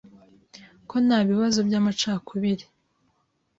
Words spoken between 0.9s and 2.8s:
nta bibazo by’amacakubiri,